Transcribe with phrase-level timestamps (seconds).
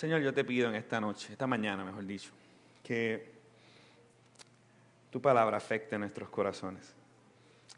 [0.00, 2.30] Señor, yo te pido en esta noche, esta mañana, mejor dicho,
[2.82, 3.32] que
[5.10, 6.94] tu palabra afecte nuestros corazones.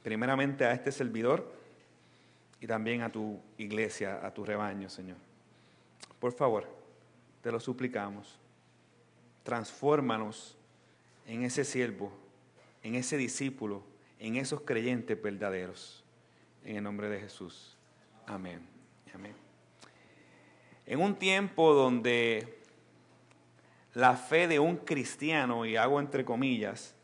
[0.05, 1.53] Primeramente a este servidor
[2.61, 5.17] y también a tu iglesia, a tu rebaño, Señor.
[6.21, 6.69] Por favor,
[7.43, 8.39] te lo suplicamos.
[9.43, 10.57] Transfórmanos
[11.27, 12.13] en ese siervo,
[12.85, 13.83] en ese discípulo,
[14.21, 16.05] en esos creyentes verdaderos.
[16.65, 17.77] En el nombre de Jesús.
[18.29, 18.65] Amén.
[19.13, 19.42] Amén.
[20.93, 22.59] En un tiempo donde
[23.95, 26.95] la fe de un cristiano, y hago entre comillas,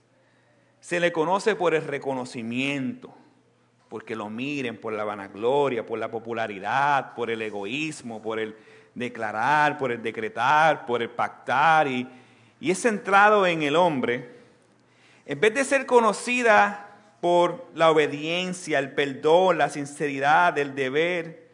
[0.79, 3.15] se le conoce por el reconocimiento,
[3.89, 8.55] porque lo miren, por la vanagloria, por la popularidad, por el egoísmo, por el
[8.95, 12.07] declarar, por el decretar, por el pactar, y,
[12.61, 14.37] y es centrado en el hombre,
[15.25, 21.48] en vez de ser conocida por la obediencia, el perdón, la sinceridad, el deber,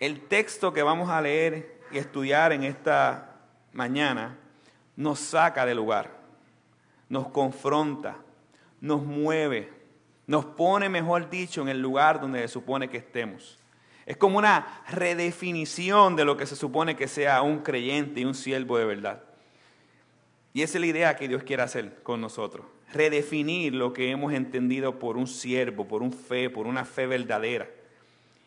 [0.00, 3.36] el texto que vamos a leer y estudiar en esta
[3.72, 4.38] mañana
[4.96, 6.10] nos saca del lugar,
[7.10, 8.16] nos confronta,
[8.80, 9.70] nos mueve,
[10.26, 13.58] nos pone, mejor dicho, en el lugar donde se supone que estemos.
[14.06, 18.34] Es como una redefinición de lo que se supone que sea un creyente y un
[18.34, 19.22] siervo de verdad.
[20.54, 22.66] Y esa es la idea que Dios quiere hacer con nosotros.
[22.92, 27.68] Redefinir lo que hemos entendido por un siervo, por un fe, por una fe verdadera.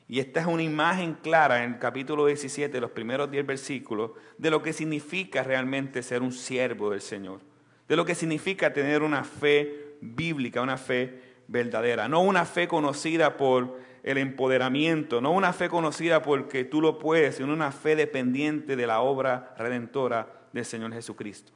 [0.07, 4.51] Y esta es una imagen clara en el capítulo 17, los primeros 10 versículos, de
[4.51, 7.39] lo que significa realmente ser un siervo del Señor.
[7.87, 12.07] De lo que significa tener una fe bíblica, una fe verdadera.
[12.07, 17.35] No una fe conocida por el empoderamiento, no una fe conocida porque tú lo puedes,
[17.35, 21.53] sino una fe dependiente de la obra redentora del Señor Jesucristo.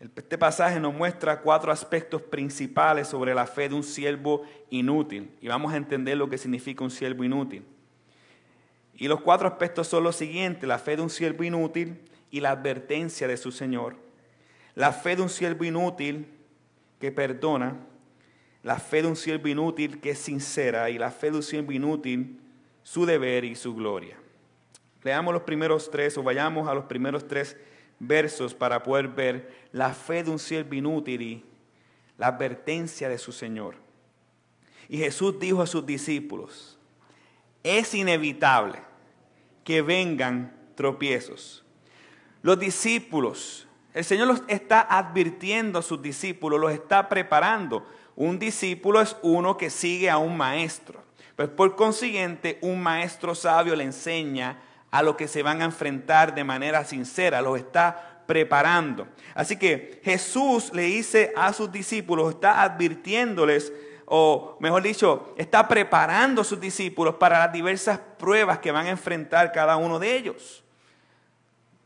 [0.00, 5.48] Este pasaje nos muestra cuatro aspectos principales sobre la fe de un siervo inútil y
[5.48, 7.64] vamos a entender lo que significa un siervo inútil.
[8.94, 12.52] Y los cuatro aspectos son los siguientes, la fe de un siervo inútil y la
[12.52, 13.96] advertencia de su Señor.
[14.76, 16.28] La fe de un siervo inútil
[17.00, 17.76] que perdona,
[18.62, 21.72] la fe de un siervo inútil que es sincera y la fe de un siervo
[21.72, 22.40] inútil,
[22.84, 24.16] su deber y su gloria.
[25.02, 27.56] Leamos los primeros tres o vayamos a los primeros tres
[27.98, 31.44] versos para poder ver la fe de un siervo inútil y
[32.16, 33.76] la advertencia de su Señor.
[34.88, 36.78] Y Jesús dijo a sus discípulos,
[37.62, 38.80] es inevitable
[39.64, 41.64] que vengan tropiezos.
[42.42, 47.86] Los discípulos, el Señor los está advirtiendo a sus discípulos, los está preparando.
[48.16, 51.02] Un discípulo es uno que sigue a un maestro.
[51.36, 54.60] Pues por consiguiente, un maestro sabio le enseña
[54.90, 59.08] a lo que se van a enfrentar de manera sincera, los está preparando.
[59.34, 63.72] Así que Jesús le dice a sus discípulos, está advirtiéndoles,
[64.04, 68.90] o mejor dicho, está preparando a sus discípulos para las diversas pruebas que van a
[68.90, 70.62] enfrentar cada uno de ellos.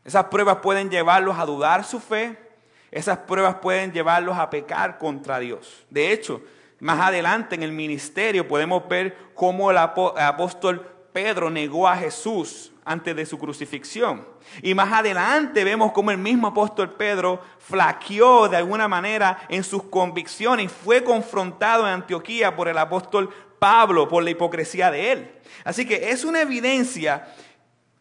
[0.05, 2.37] Esas pruebas pueden llevarlos a dudar su fe,
[2.91, 5.85] esas pruebas pueden llevarlos a pecar contra Dios.
[5.89, 6.41] De hecho,
[6.79, 13.15] más adelante en el ministerio podemos ver cómo el apóstol Pedro negó a Jesús antes
[13.15, 14.27] de su crucifixión.
[14.61, 19.83] Y más adelante vemos cómo el mismo apóstol Pedro flaqueó de alguna manera en sus
[19.83, 23.29] convicciones y fue confrontado en Antioquía por el apóstol
[23.59, 25.31] Pablo por la hipocresía de él.
[25.63, 27.33] Así que es una evidencia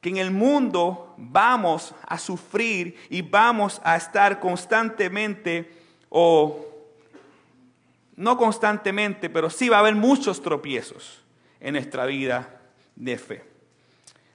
[0.00, 5.72] que en el mundo vamos a sufrir y vamos a estar constantemente
[6.08, 6.66] o
[8.16, 11.22] no constantemente, pero sí va a haber muchos tropiezos
[11.60, 12.60] en nuestra vida
[12.96, 13.51] de fe.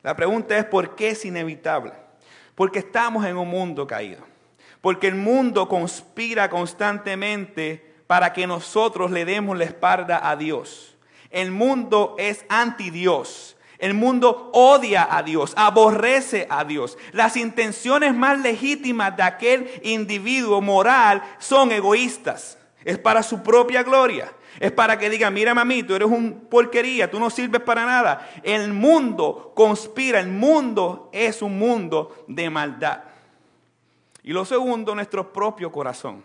[0.08, 1.92] La pregunta es ¿por qué es inevitable?
[2.56, 4.22] Porque estamos en un mundo caído.
[4.80, 10.96] Porque el mundo conspira constantemente para que nosotros le demos la espalda a Dios.
[11.30, 13.58] El mundo es anti Dios.
[13.80, 16.98] El mundo odia a Dios, aborrece a Dios.
[17.12, 22.58] Las intenciones más legítimas de aquel individuo moral son egoístas.
[22.86, 24.32] Es para su propia gloria.
[24.60, 28.30] Es para que digan, mira mami, tú eres un porquería, tú no sirves para nada.
[28.44, 33.04] El mundo conspira, el mundo es un mundo de maldad.
[34.24, 36.24] Y lo segundo, nuestro propio corazón.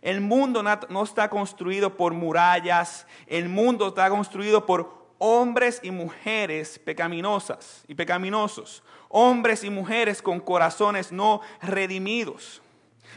[0.00, 6.78] El mundo no está construido por murallas, el mundo está construido por hombres y mujeres
[6.78, 12.60] pecaminosas y pecaminosos, hombres y mujeres con corazones no redimidos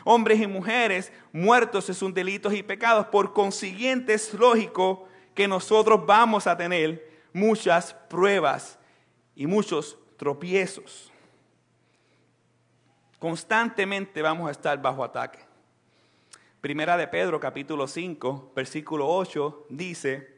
[0.03, 3.07] hombres y mujeres muertos en sus delitos y pecados.
[3.07, 8.79] Por consiguiente es lógico que nosotros vamos a tener muchas pruebas
[9.35, 11.11] y muchos tropiezos.
[13.19, 15.39] Constantemente vamos a estar bajo ataque.
[16.61, 20.37] Primera de Pedro capítulo 5, versículo 8 dice,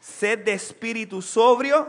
[0.00, 1.86] sed de espíritu sobrio,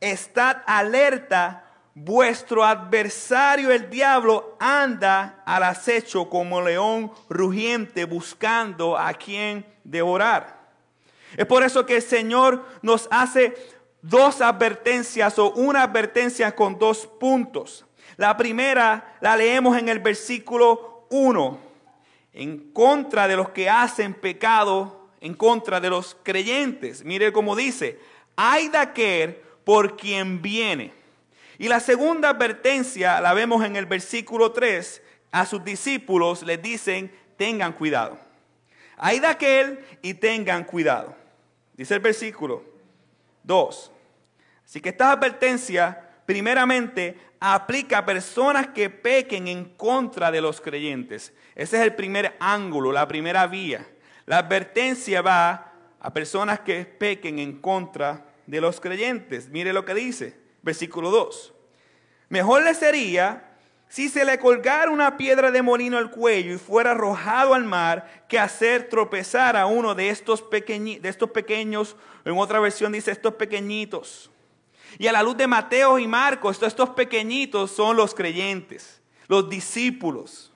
[0.00, 1.65] estad alerta,
[1.96, 10.60] vuestro adversario el diablo anda al acecho como león rugiente buscando a quien devorar.
[11.38, 13.54] Es por eso que el Señor nos hace
[14.02, 17.86] dos advertencias o una advertencia con dos puntos.
[18.18, 21.58] La primera la leemos en el versículo 1,
[22.34, 27.06] en contra de los que hacen pecado, en contra de los creyentes.
[27.06, 27.98] Mire cómo dice,
[28.36, 31.05] hay de aquel por quien viene.
[31.58, 35.02] Y la segunda advertencia la vemos en el versículo 3.
[35.32, 38.18] A sus discípulos les dicen, tengan cuidado.
[38.96, 41.14] Hay de aquel y tengan cuidado.
[41.74, 42.64] Dice el versículo
[43.44, 43.92] 2.
[44.64, 51.32] Así que esta advertencia, primeramente, aplica a personas que pequen en contra de los creyentes.
[51.54, 53.86] Ese es el primer ángulo, la primera vía.
[54.24, 59.48] La advertencia va a personas que pequen en contra de los creyentes.
[59.50, 61.54] Mire lo que dice, versículo 2.
[62.28, 63.56] Mejor le sería
[63.88, 68.26] si se le colgara una piedra de molino al cuello y fuera arrojado al mar,
[68.28, 73.34] que hacer tropezar a uno de estos, de estos pequeños, en otra versión dice estos
[73.34, 74.28] pequeñitos.
[74.98, 80.52] Y a la luz de Mateo y Marcos, estos pequeñitos son los creyentes, los discípulos.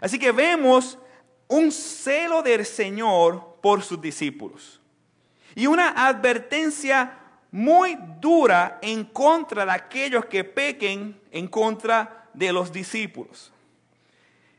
[0.00, 0.98] Así que vemos
[1.48, 4.80] un celo del Señor por sus discípulos.
[5.56, 7.17] Y una advertencia
[7.50, 13.52] muy dura en contra de aquellos que pequen en contra de los discípulos.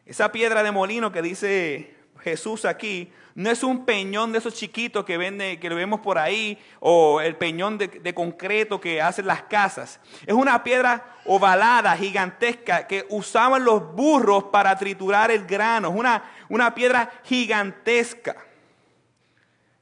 [0.05, 5.05] Esa piedra de molino que dice Jesús aquí no es un peñón de esos chiquitos
[5.05, 5.17] que
[5.61, 10.01] que lo vemos por ahí, o el peñón de, concreto que hacen las casas.
[10.25, 15.89] Es una piedra ovalada, gigantesca, que usaban los burros para triturar el grano.
[15.89, 18.35] Es una, una piedra gigantesca.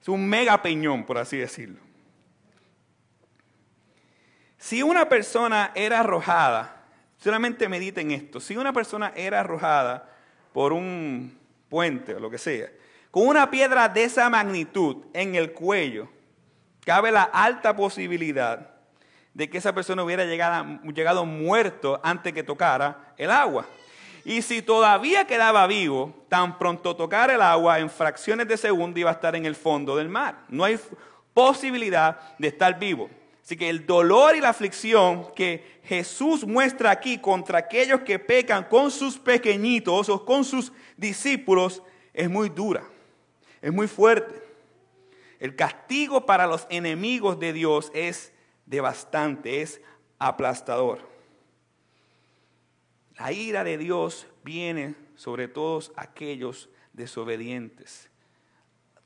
[0.01, 1.86] Es un mega peñón, por así decirlo.
[4.57, 6.83] Si una persona era arrojada,
[7.17, 10.09] solamente mediten esto, si una persona era arrojada
[10.53, 11.37] por un
[11.69, 12.67] puente o lo que sea,
[13.11, 16.09] con una piedra de esa magnitud en el cuello,
[16.83, 18.71] cabe la alta posibilidad
[19.33, 23.65] de que esa persona hubiera llegado, muerto antes que tocara el agua.
[24.25, 29.11] Y si todavía quedaba vivo, tan pronto tocara el agua, en fracciones de segundo iba
[29.11, 30.39] a estar en el fondo del mar.
[30.49, 30.79] No hay
[31.33, 33.09] posibilidad de estar vivo.
[33.47, 38.65] Así que el dolor y la aflicción que Jesús muestra aquí contra aquellos que pecan
[38.65, 41.81] con sus pequeñitos o con sus discípulos
[42.13, 42.83] es muy dura,
[43.61, 44.43] es muy fuerte.
[45.39, 48.33] El castigo para los enemigos de Dios es
[48.65, 49.79] devastante, es
[50.19, 51.07] aplastador.
[53.17, 58.09] La ira de Dios viene sobre todos aquellos desobedientes,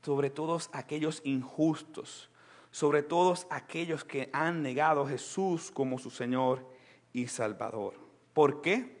[0.02, 2.28] sobre todos aquellos injustos,
[2.72, 6.66] sobre todos aquellos que han negado a Jesús como su Señor
[7.12, 7.94] y Salvador.
[8.32, 8.96] ¿Por qué?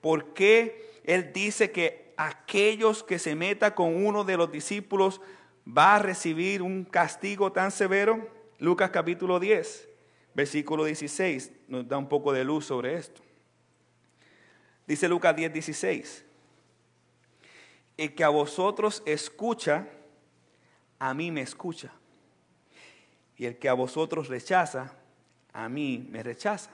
[0.00, 5.20] Porque Él dice que aquellos que se meta con uno de los discípulos
[5.66, 8.30] va a recibir un castigo tan severo.
[8.60, 9.88] Lucas capítulo 10,
[10.34, 13.20] versículo 16, nos da un poco de luz sobre esto.
[14.86, 16.24] Dice Lucas 10, 16.
[17.96, 19.88] El que a vosotros escucha,
[21.00, 21.92] a mí me escucha.
[23.42, 24.92] Y el que a vosotros rechaza,
[25.52, 26.70] a mí me rechaza.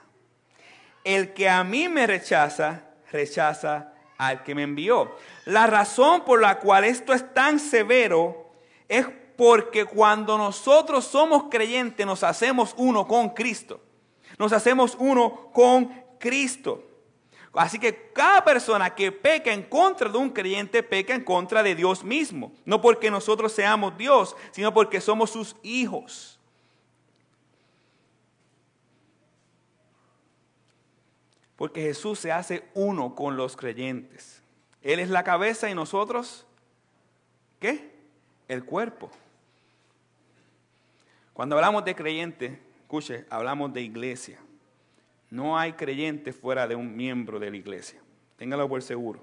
[1.03, 5.15] El que a mí me rechaza, rechaza al que me envió.
[5.45, 8.51] La razón por la cual esto es tan severo
[8.87, 13.81] es porque cuando nosotros somos creyentes nos hacemos uno con Cristo.
[14.37, 16.83] Nos hacemos uno con Cristo.
[17.53, 21.73] Así que cada persona que peca en contra de un creyente peca en contra de
[21.73, 22.51] Dios mismo.
[22.63, 26.38] No porque nosotros seamos Dios, sino porque somos sus hijos.
[31.59, 34.41] Porque Jesús se hace uno con los creyentes.
[34.81, 36.47] Él es la cabeza y nosotros,
[37.59, 37.99] ¿qué?
[38.47, 39.11] El cuerpo.
[41.33, 44.39] Cuando hablamos de creyente, escuche, hablamos de iglesia.
[45.29, 47.99] No hay creyente fuera de un miembro de la iglesia.
[48.37, 49.21] Téngalo por seguro.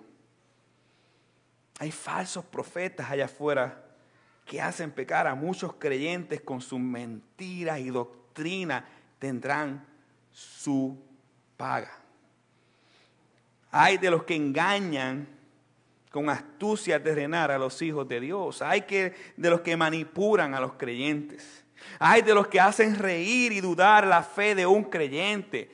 [1.78, 3.83] Hay falsos profetas allá afuera
[4.45, 8.87] que hacen pecar a muchos creyentes con sus mentiras y doctrina.
[9.19, 9.87] Tendrán
[10.31, 11.02] su
[11.57, 12.02] paga.
[13.71, 15.29] Hay de los que engañan
[16.11, 18.63] con astucia terrenal a los hijos de Dios.
[18.63, 21.65] Hay que, de los que manipulan a los creyentes.
[21.99, 25.71] Hay de los que hacen reír y dudar la fe de un creyente.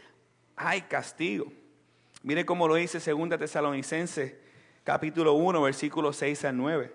[0.57, 1.53] Hay castigo.
[2.23, 4.35] Mire cómo lo dice 2 Tesalonicenses
[4.85, 6.93] capítulo 1 versículos 6 al 9.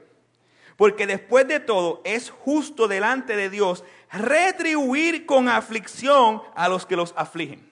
[0.76, 6.96] Porque después de todo es justo delante de Dios retribuir con aflicción a los que
[6.96, 7.67] los afligen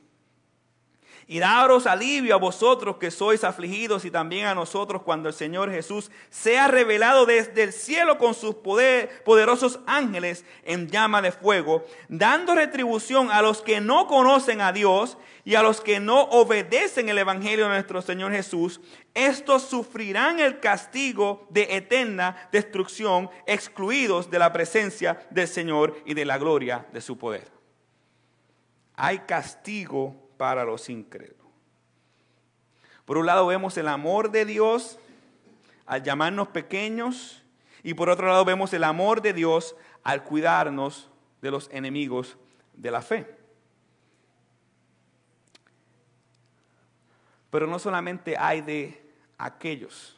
[1.27, 5.71] Y daros alivio a vosotros que sois afligidos y también a nosotros cuando el Señor
[5.71, 12.53] Jesús sea revelado desde el cielo con sus poderosos ángeles en llama de fuego, dando
[12.53, 17.17] retribución a los que no conocen a Dios y a los que no obedecen el
[17.17, 18.79] Evangelio de nuestro Señor Jesús.
[19.15, 26.25] Estos sufrirán el castigo de eterna destrucción, excluidos de la presencia del Señor y de
[26.25, 27.47] la gloria de su poder.
[28.95, 31.45] Hay castigo para los incrédulos.
[33.05, 34.97] Por un lado vemos el amor de Dios
[35.85, 37.43] al llamarnos pequeños
[37.83, 41.09] y por otro lado vemos el amor de Dios al cuidarnos
[41.41, 42.35] de los enemigos
[42.73, 43.27] de la fe.
[47.51, 49.01] Pero no solamente hay de
[49.37, 50.17] aquellos.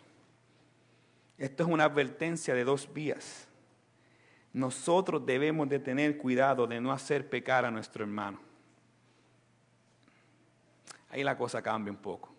[1.37, 3.47] Esto es una advertencia de dos vías.
[4.53, 8.46] Nosotros debemos de tener cuidado de no hacer pecar a nuestro hermano
[11.09, 12.33] ahí la cosa cambia un poco.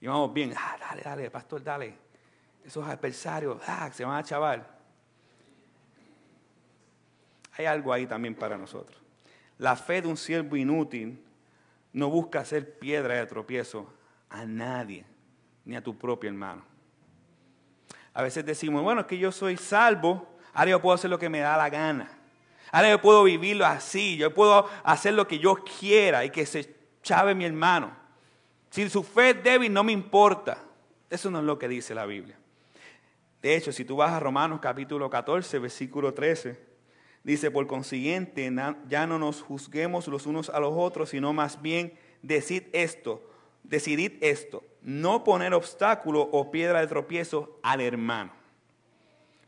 [0.00, 1.94] Y vamos bien, ah, dale, dale, pastor, dale.
[2.64, 4.66] Esos adversarios, ah, se van a chaval.
[7.56, 9.00] Hay algo ahí también para nosotros.
[9.58, 11.22] La fe de un siervo inútil
[11.92, 13.92] no busca hacer piedra de tropiezo
[14.30, 15.04] a nadie,
[15.64, 16.62] ni a tu propio hermano.
[18.14, 21.28] A veces decimos, bueno, es que yo soy salvo, ahora yo puedo hacer lo que
[21.28, 22.10] me da la gana.
[22.72, 26.79] Ahora yo puedo vivirlo así, yo puedo hacer lo que yo quiera y que se
[27.02, 27.90] chave mi hermano.
[28.70, 30.58] Si su fe es débil, no me importa.
[31.08, 32.38] Eso no es lo que dice la Biblia.
[33.42, 36.60] De hecho, si tú vas a Romanos capítulo 14, versículo 13,
[37.24, 38.52] dice, por consiguiente,
[38.88, 43.28] ya no nos juzguemos los unos a los otros, sino más bien decid esto,
[43.62, 48.39] decidid esto, no poner obstáculo o piedra de tropiezo al hermano.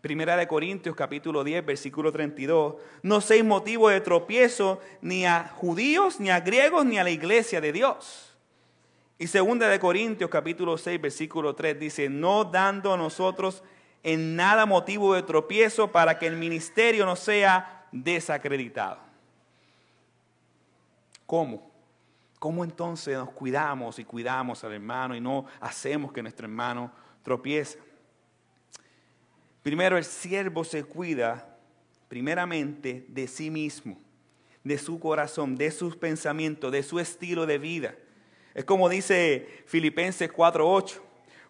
[0.02, 2.74] Primera de Corintios capítulo 10, versículo 32.
[3.04, 7.60] No seis motivo de tropiezo ni a judíos, ni a griegos, ni a la iglesia
[7.60, 8.36] de Dios.
[9.16, 13.62] Y segunda de Corintios capítulo 6, versículo 3 dice, no dando a nosotros
[14.02, 18.98] en nada motivo de tropiezo para que el ministerio no sea desacreditado.
[21.26, 21.70] ¿Cómo?
[22.40, 26.90] ¿Cómo entonces nos cuidamos y cuidamos al hermano y no hacemos que nuestro hermano
[27.22, 27.91] tropiece?
[29.62, 31.56] Primero, el siervo se cuida
[32.08, 33.96] primeramente de sí mismo,
[34.64, 37.94] de su corazón, de sus pensamientos, de su estilo de vida.
[38.54, 41.00] Es como dice Filipenses 4:8.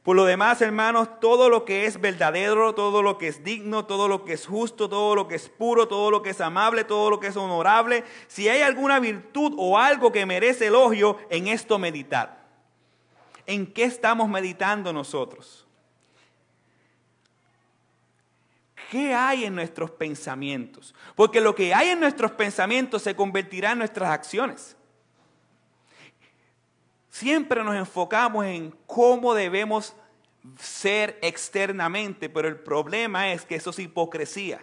[0.02, 4.08] Por lo demás, hermanos, todo lo que es verdadero, todo lo que es digno, todo
[4.08, 7.08] lo que es justo, todo lo que es puro, todo lo que es amable, todo
[7.08, 11.78] lo que es honorable, si hay alguna virtud o algo que merece elogio, en esto
[11.78, 12.48] meditar.
[13.46, 15.61] ¿En qué estamos meditando nosotros?
[18.92, 20.94] ¿Qué hay en nuestros pensamientos?
[21.14, 24.76] Porque lo que hay en nuestros pensamientos se convertirá en nuestras acciones.
[27.08, 29.96] Siempre nos enfocamos en cómo debemos
[30.58, 34.62] ser externamente, pero el problema es que eso es hipocresía.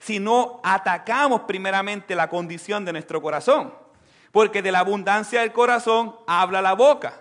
[0.00, 3.72] Si no atacamos primeramente la condición de nuestro corazón,
[4.32, 7.14] porque de la abundancia del corazón habla la boca.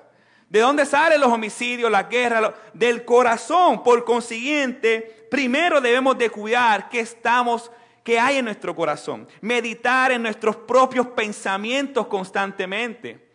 [0.49, 2.55] ¿De dónde salen los homicidios, la guerra?
[2.73, 3.83] Del corazón.
[3.83, 7.71] Por consiguiente, primero debemos de cuidar qué estamos,
[8.03, 9.29] qué hay en nuestro corazón.
[9.39, 13.29] Meditar en nuestros propios pensamientos constantemente.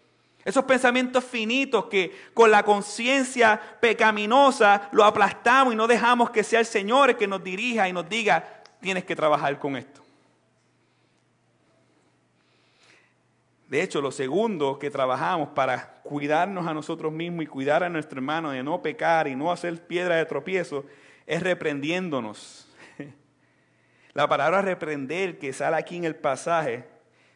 [0.44, 6.60] Esos pensamientos finitos que con la conciencia pecaminosa lo aplastamos y no dejamos que sea
[6.60, 10.02] el Señor el que nos dirija y nos diga, tienes que trabajar con esto.
[13.68, 18.18] De hecho, lo segundo que trabajamos para cuidarnos a nosotros mismos y cuidar a nuestro
[18.18, 20.84] hermano de no pecar y no hacer piedra de tropiezo
[21.26, 22.68] es reprendiéndonos.
[24.14, 26.84] La palabra reprender que sale aquí en el pasaje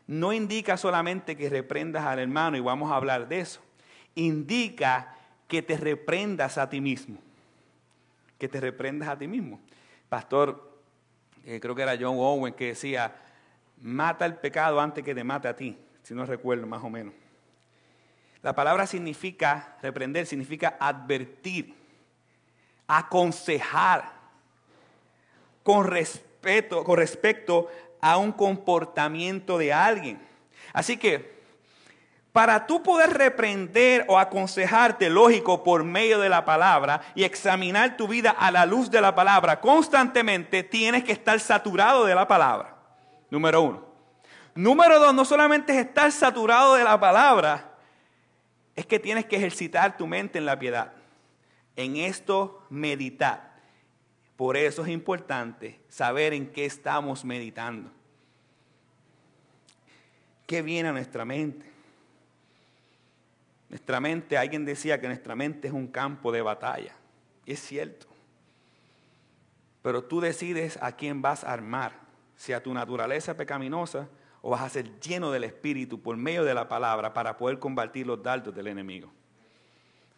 [0.07, 3.61] no indica solamente que reprendas al hermano y vamos a hablar de eso.
[4.15, 5.15] Indica
[5.47, 7.19] que te reprendas a ti mismo.
[8.39, 9.61] Que te reprendas a ti mismo.
[10.09, 10.81] Pastor,
[11.45, 13.15] eh, creo que era John Owen que decía,
[13.81, 17.15] mata el pecado antes que te mate a ti si no recuerdo más o menos.
[18.43, 21.75] La palabra significa, reprender, significa advertir,
[22.91, 24.11] aconsejar,
[25.63, 25.89] con,
[26.85, 27.69] con respecto
[28.01, 30.21] a un comportamiento de alguien.
[30.73, 31.39] Así que,
[32.33, 38.09] para tú poder reprender o aconsejarte, lógico, por medio de la palabra y examinar tu
[38.09, 42.77] vida a la luz de la palabra constantemente, tienes que estar saturado de la palabra.
[43.31, 43.85] Número uno.
[44.55, 47.71] Número dos, no solamente es estar saturado de la palabra,
[48.75, 50.93] es que tienes que ejercitar tu mente en la piedad.
[51.81, 53.55] En esto meditar.
[54.37, 57.91] Por eso es importante saber en qué estamos meditando.
[60.47, 61.65] ¿Qué viene a nuestra mente?
[63.71, 66.95] Nuestra mente, alguien decía que nuestra mente es un campo de batalla.
[67.47, 68.07] Y es cierto.
[69.81, 71.95] Pero tú decides a quién vas a armar,
[72.37, 74.07] si a tu naturaleza pecaminosa
[74.43, 78.07] o vas a ser lleno del Espíritu por medio de la palabra para poder combatir
[78.07, 79.11] los dardos del enemigo.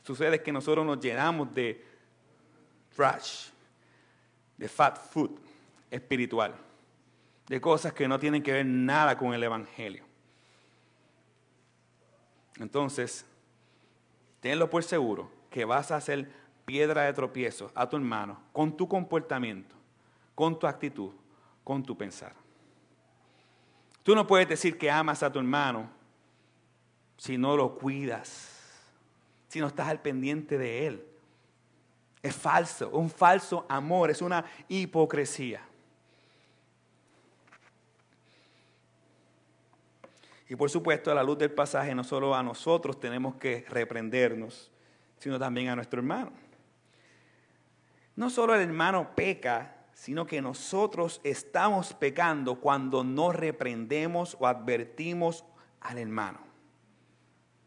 [0.03, 1.85] Sucede que nosotros nos llenamos de
[2.95, 3.49] trash,
[4.57, 5.31] de fat food
[5.91, 6.55] espiritual,
[7.47, 10.05] de cosas que no tienen que ver nada con el Evangelio.
[12.59, 13.25] Entonces,
[14.41, 16.31] tenlo por seguro que vas a hacer
[16.65, 19.75] piedra de tropiezo a tu hermano con tu comportamiento,
[20.35, 21.11] con tu actitud,
[21.65, 22.35] con tu pensar.
[24.03, 25.89] Tú no puedes decir que amas a tu hermano
[27.17, 28.52] si no lo cuidas,
[29.53, 31.05] si no estás al pendiente de él.
[32.23, 35.61] Es falso, un falso amor, es una hipocresía.
[40.49, 44.71] Y por supuesto, a la luz del pasaje, no solo a nosotros tenemos que reprendernos,
[45.19, 46.33] sino también a nuestro hermano.
[48.17, 55.45] No solo el hermano peca, sino que nosotros estamos pecando cuando no reprendemos o advertimos
[55.83, 56.39] al hermano.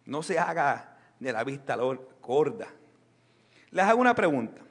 [0.06, 1.78] No se haga de la vista
[2.22, 2.68] gorda.
[3.72, 4.62] Les hago una pregunta.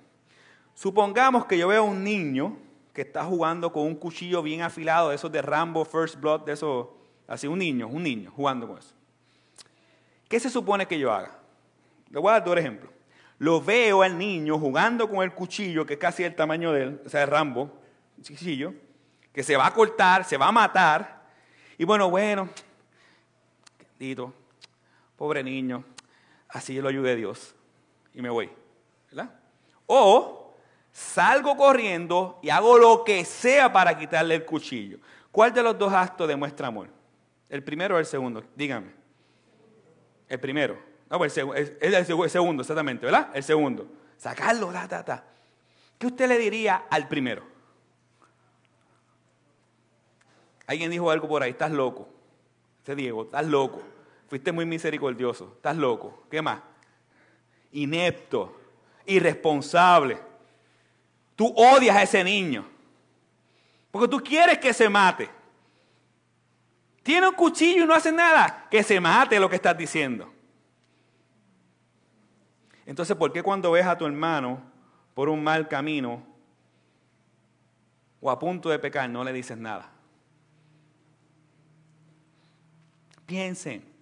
[0.75, 2.59] Supongamos que yo veo a un niño
[2.93, 6.53] que está jugando con un cuchillo bien afilado, de esos de Rambo First Blood, de
[6.53, 6.89] esos,
[7.27, 8.95] así un niño, un niño jugando con eso.
[10.29, 11.39] ¿Qué se supone que yo haga?
[12.11, 12.95] Le voy a dar dos ejemplos
[13.39, 17.01] lo veo al niño jugando con el cuchillo, que es casi el tamaño de él,
[17.05, 17.71] o sea, Rambo,
[18.17, 18.75] cuchillo,
[19.33, 21.25] que se va a cortar, se va a matar.
[21.77, 22.49] Y bueno, bueno,
[23.99, 24.33] querido,
[25.17, 25.85] pobre niño,
[26.49, 27.55] así lo ayude Dios.
[28.13, 28.51] Y me voy,
[29.11, 29.31] ¿verdad?
[29.87, 30.55] O
[30.93, 34.99] salgo corriendo y hago lo que sea para quitarle el cuchillo.
[35.31, 36.89] ¿Cuál de los dos actos demuestra amor?
[37.49, 38.45] ¿El primero o el segundo?
[38.55, 38.93] Dígame.
[40.28, 40.78] El primero.
[41.11, 43.30] No, pues es el segundo, exactamente, ¿verdad?
[43.35, 43.87] El segundo.
[44.17, 45.25] Sacarlo, ta, ta, ta.
[45.99, 47.43] ¿Qué usted le diría al primero?
[50.67, 52.09] Alguien dijo algo por ahí, estás loco.
[52.83, 53.83] Ese Diego, estás loco.
[54.34, 56.25] Fuiste muy misericordioso, estás loco.
[56.28, 56.58] ¿Qué más?
[57.70, 58.60] Inepto,
[59.06, 60.20] irresponsable.
[61.36, 62.66] Tú odias a ese niño.
[63.92, 65.30] Porque tú quieres que se mate.
[67.04, 68.66] Tiene un cuchillo y no hace nada.
[68.68, 70.34] Que se mate lo que estás diciendo.
[72.86, 74.60] Entonces, ¿por qué cuando ves a tu hermano
[75.14, 76.26] por un mal camino
[78.20, 79.92] o a punto de pecar no le dices nada?
[83.26, 83.94] Piensen,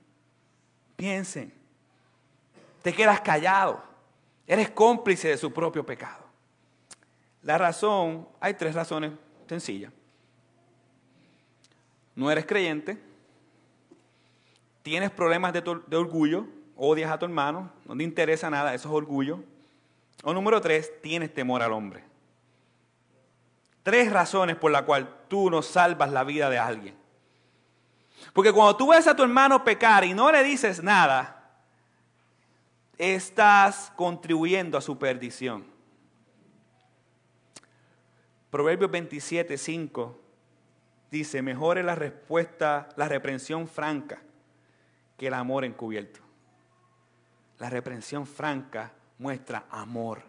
[1.02, 1.52] piensen.
[2.80, 3.82] Te quedas callado.
[4.46, 6.22] Eres cómplice de su propio pecado.
[7.42, 9.10] La razón, hay tres razones
[9.48, 9.92] sencillas.
[12.14, 13.02] No eres creyente,
[14.84, 18.94] tienes problemas de, de orgullo, odias a tu hermano, no te interesa nada, eso es
[18.94, 19.40] orgullo.
[20.22, 22.04] O número tres, tienes temor al hombre.
[23.82, 27.01] Tres razones por las cuales tú no salvas la vida de alguien.
[28.32, 31.50] Porque cuando tú ves a tu hermano pecar y no le dices nada,
[32.98, 35.64] estás contribuyendo a su perdición.
[38.50, 40.20] Proverbios 27, 5
[41.10, 44.22] dice, mejor es la respuesta, la reprensión franca
[45.16, 46.20] que el amor encubierto.
[47.58, 50.22] La reprensión franca muestra amor.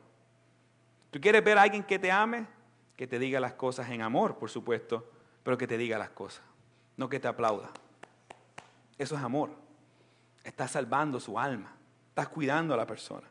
[1.12, 2.48] ¿Tú quieres ver a alguien que te ame?
[2.96, 5.12] Que te diga las cosas en amor, por supuesto,
[5.44, 6.44] pero que te diga las cosas,
[6.96, 7.72] no que te aplauda.
[8.98, 9.52] Eso es amor.
[10.44, 11.76] Estás salvando su alma,
[12.10, 13.28] estás cuidando a la persona.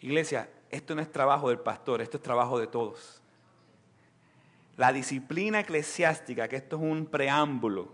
[0.00, 3.20] Iglesia, esto no es trabajo del pastor, esto es trabajo de todos.
[4.76, 7.92] La disciplina eclesiástica, que esto es un preámbulo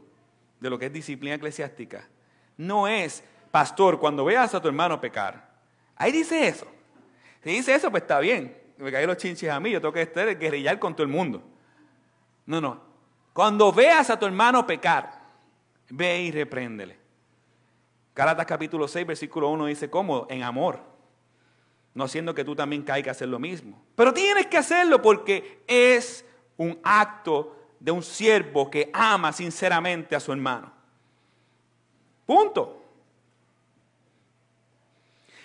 [0.61, 2.09] de lo que es disciplina eclesiástica,
[2.57, 5.49] no es, pastor, cuando veas a tu hermano pecar.
[5.97, 6.67] Ahí dice eso.
[7.43, 8.57] Si dice eso, pues está bien.
[8.79, 11.43] Me caen los chinches a mí, yo tengo que estar guerrillar con todo el mundo.
[12.47, 12.88] No, no.
[13.39, 15.13] Cuando veas a tu hermano pecar,
[15.91, 16.99] ve y repréndele.
[18.13, 20.27] Gálatas capítulo 6, versículo 1 dice, ¿cómo?
[20.29, 20.81] En amor.
[21.95, 23.81] No haciendo que tú también caigas a hacer lo mismo.
[23.95, 26.25] Pero tienes que hacerlo porque es
[26.57, 30.73] un acto de un siervo que ama sinceramente a su hermano.
[32.27, 32.83] Punto.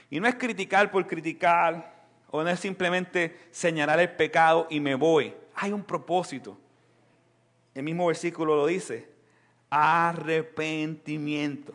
[0.10, 1.94] Y no es criticar por criticar,
[2.32, 5.32] o no es simplemente señalar el pecado y me voy.
[5.54, 6.58] Hay un propósito.
[7.76, 9.08] El mismo versículo lo dice.
[9.70, 11.74] Arrepentimiento.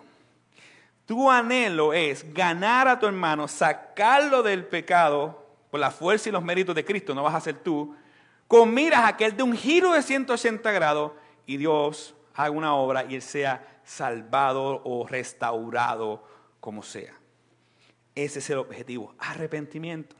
[1.06, 6.42] Tu anhelo es ganar a tu hermano, sacarlo del pecado por la fuerza y los
[6.42, 7.94] méritos de Cristo, no vas a ser tú,
[8.46, 11.12] con miras a que él de un giro de 180 grados
[11.46, 16.24] y Dios haga una obra y él sea salvado o restaurado
[16.60, 17.14] como sea.
[18.14, 20.16] Ese es el objetivo, arrepentimiento.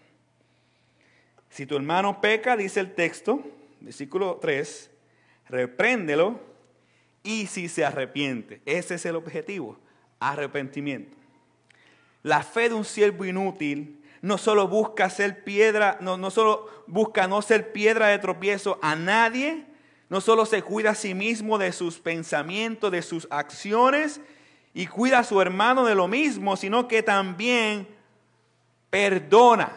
[1.51, 3.43] Si tu hermano peca, dice el texto,
[3.81, 4.91] versículo 3,
[5.49, 6.41] repréndelo
[7.23, 8.61] y si se arrepiente.
[8.65, 9.79] Ese es el objetivo,
[10.21, 11.17] arrepentimiento.
[12.23, 17.29] La fe de un siervo inútil no solo busca ser piedra, no, no solo busca
[17.29, 19.65] no ser piedra de tropiezo a nadie,
[20.09, 24.21] no solo se cuida a sí mismo de sus pensamientos, de sus acciones,
[24.75, 27.87] y cuida a su hermano de lo mismo, sino que también
[28.91, 29.73] perdona.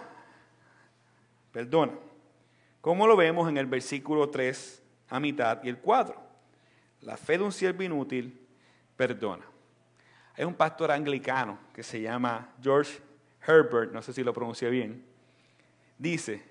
[1.51, 1.93] Perdona.
[2.81, 4.80] Como lo vemos en el versículo 3
[5.11, 6.19] a mitad y el 4.
[7.01, 8.39] La fe de un siervo inútil
[8.95, 9.45] perdona.
[10.35, 12.99] Hay un pastor anglicano que se llama George
[13.45, 15.05] Herbert, no sé si lo pronuncié bien.
[15.97, 16.43] Dice,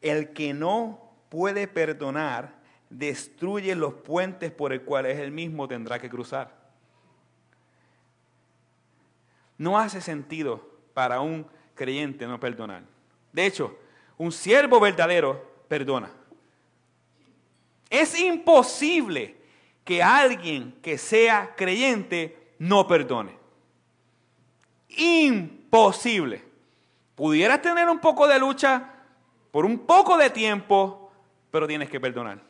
[0.00, 2.52] el que no puede perdonar
[2.90, 6.60] destruye los puentes por el cuales él mismo tendrá que cruzar.
[9.56, 12.82] No hace sentido para un creyente no perdonar.
[13.32, 13.78] De hecho,
[14.18, 16.10] un siervo verdadero perdona.
[17.92, 19.36] Es imposible
[19.84, 23.36] que alguien que sea creyente no perdone.
[24.88, 26.42] Imposible.
[27.14, 28.94] Pudieras tener un poco de lucha
[29.50, 31.12] por un poco de tiempo,
[31.50, 32.40] pero tienes que perdonar.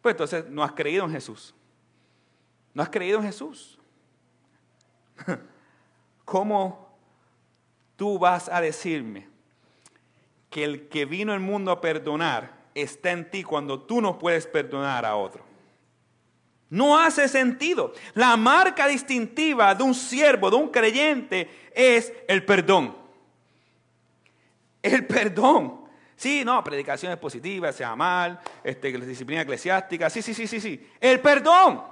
[0.00, 1.52] Pues entonces no has creído en Jesús.
[2.72, 3.80] No has creído en Jesús.
[6.24, 6.96] ¿Cómo
[7.96, 9.26] tú vas a decirme
[10.50, 14.46] que el que vino al mundo a perdonar está en ti cuando tú no puedes
[14.46, 15.44] perdonar a otro?
[16.68, 17.92] No hace sentido.
[18.14, 22.96] La marca distintiva de un siervo, de un creyente, es el perdón.
[24.82, 25.86] El perdón.
[26.16, 30.90] Sí, no, predicaciones positivas, sea mal, este, disciplina eclesiástica, sí, sí, sí, sí, sí.
[30.98, 31.82] El perdón.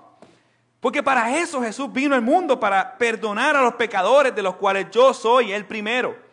[0.80, 4.86] Porque para eso Jesús vino al mundo, para perdonar a los pecadores de los cuales
[4.90, 6.23] yo soy el primero.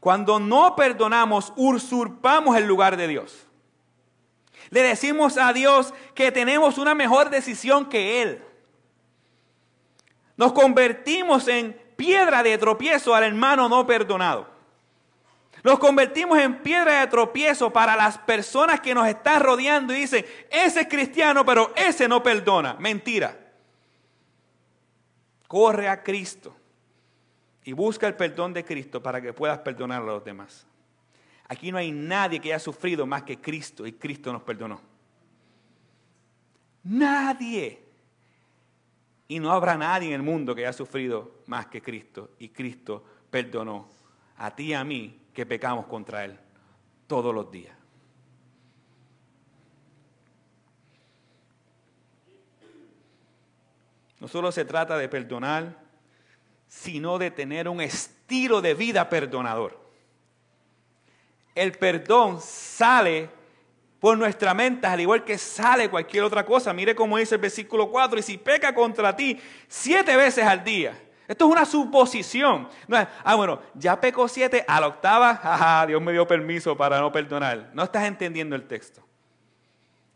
[0.00, 3.46] Cuando no perdonamos, usurpamos el lugar de Dios.
[4.70, 8.42] Le decimos a Dios que tenemos una mejor decisión que Él.
[10.36, 14.48] Nos convertimos en piedra de tropiezo al hermano no perdonado.
[15.62, 20.24] Nos convertimos en piedra de tropiezo para las personas que nos están rodeando y dicen,
[20.50, 22.76] ese es cristiano, pero ese no perdona.
[22.78, 23.36] Mentira.
[25.46, 26.56] Corre a Cristo
[27.64, 30.66] y busca el perdón de Cristo para que puedas perdonar a los demás.
[31.48, 34.80] Aquí no hay nadie que haya sufrido más que Cristo y Cristo nos perdonó.
[36.84, 37.84] Nadie.
[39.28, 43.04] Y no habrá nadie en el mundo que haya sufrido más que Cristo y Cristo
[43.30, 43.88] perdonó
[44.38, 46.38] a ti y a mí que pecamos contra Él
[47.06, 47.76] todos los días.
[54.20, 55.79] No solo se trata de perdonar,
[56.70, 59.80] sino de tener un estilo de vida perdonador
[61.54, 63.28] el perdón sale
[63.98, 66.72] por nuestra mente, al igual que sale cualquier otra cosa.
[66.72, 70.98] Mire cómo dice el versículo 4, y si peca contra ti siete veces al día.
[71.28, 72.68] Esto es una suposición.
[73.24, 77.12] ah, bueno, ya pecó siete, a la octava, ajá, Dios me dio permiso para no
[77.12, 77.70] perdonar.
[77.74, 79.02] No estás entendiendo el texto.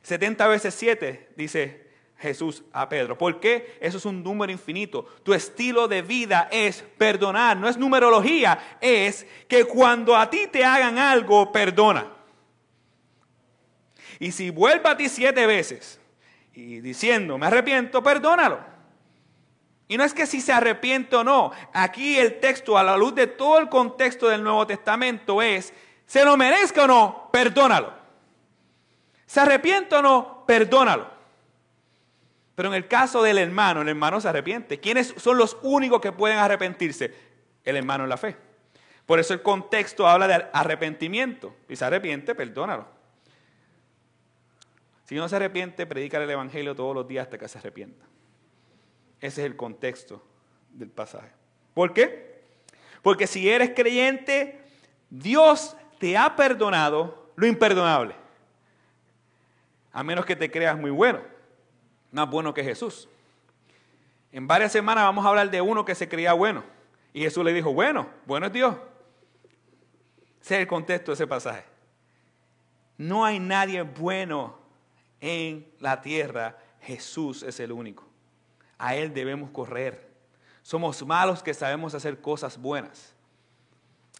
[0.03, 1.84] 70 veces siete, dice
[2.19, 3.19] Jesús a Pedro.
[3.19, 3.77] ¿Por qué?
[3.81, 5.05] Eso es un número infinito.
[5.23, 10.65] Tu estilo de vida es perdonar, no es numerología, es que cuando a ti te
[10.65, 12.09] hagan algo, perdona.
[14.19, 16.01] Y si vuelve a ti siete veces
[16.55, 18.61] y diciendo, me arrepiento, perdónalo.
[19.87, 21.53] Y no es que si se arrepiente o no.
[21.73, 25.75] Aquí el texto, a la luz de todo el contexto del Nuevo Testamento, es,
[26.07, 27.93] se lo merezca o no, perdónalo.
[29.27, 31.14] Se arrepiente o no, perdónalo.
[32.55, 34.79] Pero en el caso del hermano, el hermano se arrepiente.
[34.79, 37.13] ¿Quiénes son los únicos que pueden arrepentirse?
[37.65, 38.37] El hermano en la fe.
[39.07, 41.57] Por eso el contexto habla de arrepentimiento.
[41.69, 42.87] Y se arrepiente, perdónalo.
[45.05, 48.05] Si no se arrepiente, predica el Evangelio todos los días hasta que se arrepienta.
[49.21, 50.25] Ese es el contexto
[50.71, 51.33] del pasaje.
[51.75, 52.45] ¿Por qué?
[53.03, 54.61] Porque si eres creyente,
[55.11, 58.15] Dios te ha perdonado lo imperdonable.
[59.93, 61.34] A menos que te creas muy bueno
[62.15, 63.09] más bueno que Jesús.
[64.31, 66.65] En varias semanas vamos a hablar de uno que se creía bueno.
[67.13, 68.77] Y Jesús le dijo, bueno, bueno es Dios.
[70.41, 71.65] Ese es el contexto de ese pasaje.
[72.97, 74.59] No hay nadie bueno
[75.21, 76.59] en la tierra.
[76.81, 78.05] Jesús es el único.
[78.79, 80.09] A Él debemos correr.
[80.63, 83.15] Somos malos que sabemos hacer cosas buenas.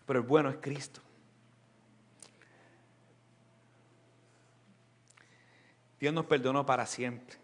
[0.07, 1.01] Pero el bueno es Cristo.
[6.01, 7.44] Dios nos perdonó para siempre.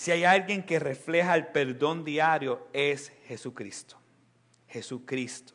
[0.00, 3.98] Si hay alguien que refleja el perdón diario, es Jesucristo.
[4.66, 5.52] Jesucristo.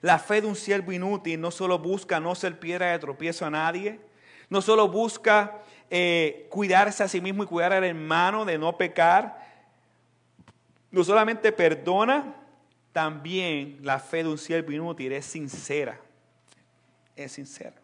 [0.00, 3.50] La fe de un siervo inútil no solo busca no ser piedra de tropiezo a
[3.50, 4.00] nadie,
[4.48, 9.46] no solo busca eh, cuidarse a sí mismo y cuidar al hermano de no pecar,
[10.90, 12.34] no solamente perdona,
[12.94, 16.00] también la fe de un siervo inútil es sincera.
[17.14, 17.76] Es sincera.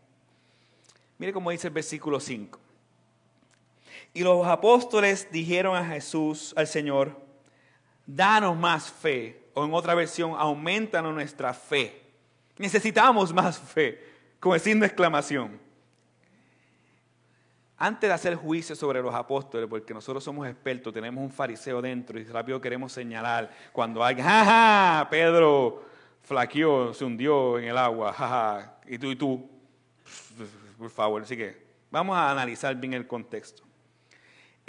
[1.19, 2.70] Mire cómo dice el versículo 5.
[4.13, 7.17] Y los apóstoles dijeron a Jesús, al Señor,
[8.07, 9.49] danos más fe.
[9.55, 12.03] O en otra versión, aumentanos nuestra fe.
[12.59, 14.03] Necesitamos más fe,
[14.39, 15.59] como el signo de exclamación.
[17.77, 22.21] Antes de hacer juicio sobre los apóstoles, porque nosotros somos expertos, tenemos un fariseo dentro
[22.21, 25.83] y rápido queremos señalar cuando alguien, jaja, Pedro
[26.23, 29.49] flaqueó, se hundió en el agua, jaja, y tú y tú,
[30.77, 33.70] por favor, así que vamos a analizar bien el contexto.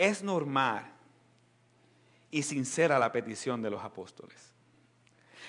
[0.01, 0.91] Es normal
[2.31, 4.51] y sincera la petición de los apóstoles.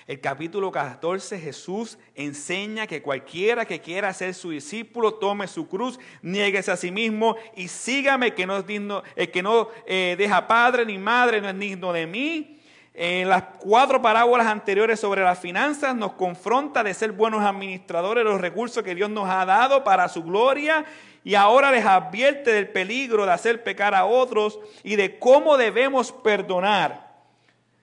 [0.05, 5.99] El capítulo 14, Jesús enseña que cualquiera que quiera ser su discípulo, tome su cruz,
[6.21, 10.47] nieguese a sí mismo y sígame, que no es digno, el que no eh, deja
[10.47, 12.61] padre ni madre no es digno de mí.
[12.93, 18.29] En las cuatro parábolas anteriores sobre las finanzas nos confronta de ser buenos administradores de
[18.29, 20.85] los recursos que Dios nos ha dado para su gloria
[21.23, 26.11] y ahora les advierte del peligro de hacer pecar a otros y de cómo debemos
[26.11, 27.13] perdonar.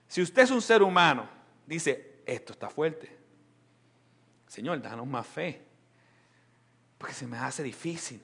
[0.07, 1.29] Si usted es un ser humano,
[1.67, 3.17] dice, esto está fuerte.
[4.47, 5.65] Señor, danos más fe,
[6.99, 8.23] porque se me hace difícil.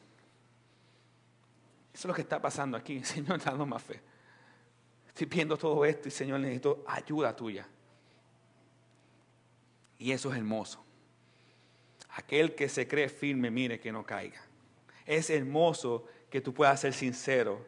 [1.95, 3.03] Eso es lo que está pasando aquí.
[3.05, 4.01] Señor, danos más fe.
[5.17, 7.67] Estoy viendo todo esto y Señor, necesito ayuda tuya.
[9.97, 10.85] Y eso es hermoso.
[12.11, 14.45] Aquel que se cree firme, mire que no caiga.
[15.07, 17.67] Es hermoso que tú puedas ser sincero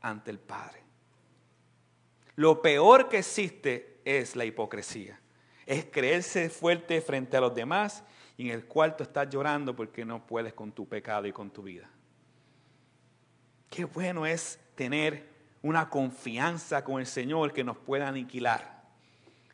[0.00, 0.84] ante el Padre.
[2.36, 5.20] Lo peor que existe es la hipocresía
[5.66, 8.04] es creerse fuerte frente a los demás
[8.36, 11.62] y en el cuarto estás llorando porque no puedes con tu pecado y con tu
[11.62, 11.88] vida.
[13.70, 15.33] Qué bueno es tener
[15.64, 18.84] una confianza con el Señor que nos pueda aniquilar.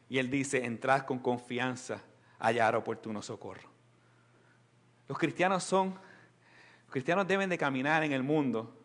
[0.09, 2.03] Y Él dice, entrad con confianza
[2.41, 3.71] hallar oportuno socorro.
[5.07, 8.77] Los cristianos son, los cristianos deben de caminar en el mundo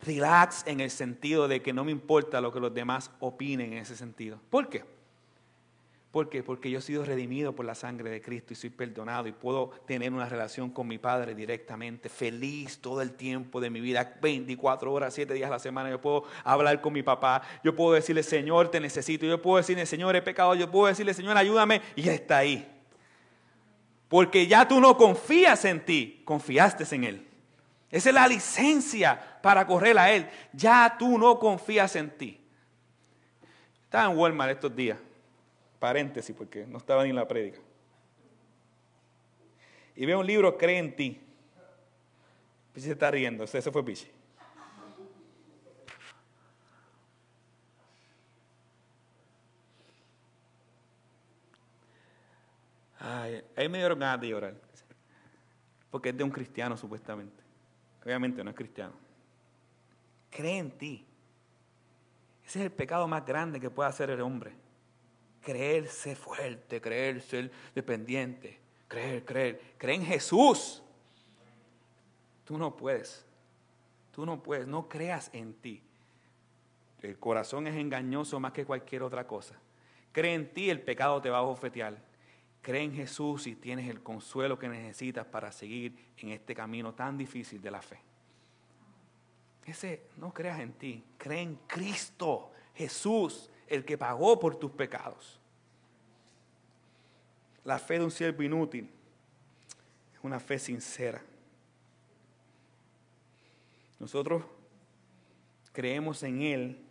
[0.00, 3.80] relax en el sentido de que no me importa lo que los demás opinen en
[3.80, 4.38] ese sentido.
[4.48, 4.84] ¿Por qué?
[6.12, 6.42] ¿Por qué?
[6.42, 9.70] Porque yo he sido redimido por la sangre de Cristo y soy perdonado y puedo
[9.86, 14.92] tener una relación con mi Padre directamente, feliz todo el tiempo de mi vida, 24
[14.92, 15.88] horas, 7 días a la semana.
[15.88, 19.86] Yo puedo hablar con mi papá, yo puedo decirle, Señor, te necesito, yo puedo decirle,
[19.86, 22.70] Señor, he pecado, yo puedo decirle, Señor, ayúdame, y está ahí.
[24.06, 27.28] Porque ya tú no confías en ti, confiaste en Él.
[27.90, 30.28] Esa es la licencia para correr a Él.
[30.52, 32.38] Ya tú no confías en ti.
[33.84, 34.98] Estaba en Walmart estos días
[35.82, 37.58] paréntesis porque no estaba ni en la prédica.
[39.96, 41.20] Y veo un libro, Cree en ti.
[42.72, 44.08] Pichi se está riendo, ese fue Pichi.
[53.56, 54.54] Ahí me dieron ganas de llorar.
[55.90, 57.42] Porque es de un cristiano, supuestamente.
[58.04, 58.92] Obviamente no es cristiano.
[60.30, 61.04] Cree en ti.
[62.46, 64.61] Ese es el pecado más grande que puede hacer el hombre
[65.42, 70.82] creerse fuerte, creerse dependiente, creer, creer, creer en Jesús.
[72.44, 73.26] Tú no puedes,
[74.12, 75.82] tú no puedes, no creas en ti.
[77.02, 79.58] El corazón es engañoso más que cualquier otra cosa.
[80.12, 81.98] Cree en ti, el pecado te va a bofetear.
[82.60, 87.18] Cree en Jesús y tienes el consuelo que necesitas para seguir en este camino tan
[87.18, 87.98] difícil de la fe.
[89.66, 95.40] Ese, no creas en ti, cree en Cristo, Jesús el que pagó por tus pecados.
[97.64, 98.90] La fe de un siervo inútil
[100.14, 101.22] es una fe sincera.
[103.98, 104.44] Nosotros
[105.72, 106.84] creemos en Él,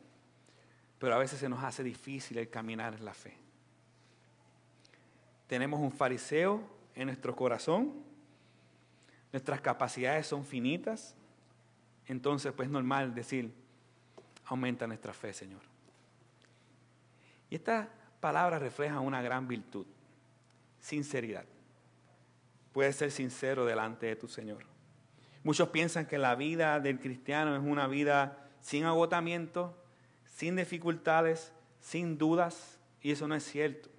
[0.97, 3.37] pero a veces se nos hace difícil el caminar en la fe.
[5.45, 6.63] Tenemos un fariseo
[6.95, 7.93] en nuestro corazón,
[9.31, 11.15] nuestras capacidades son finitas,
[12.07, 13.53] entonces pues es normal decir,
[14.45, 15.70] aumenta nuestra fe, Señor.
[17.51, 17.89] Y esta
[18.21, 19.85] palabra refleja una gran virtud,
[20.79, 21.43] sinceridad.
[22.71, 24.63] Puedes ser sincero delante de tu Señor.
[25.43, 29.77] Muchos piensan que la vida del cristiano es una vida sin agotamiento,
[30.23, 33.89] sin dificultades, sin dudas, y eso no es cierto.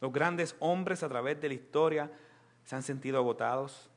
[0.00, 2.10] Los grandes hombres a través de la historia
[2.64, 3.90] se han sentido agotados,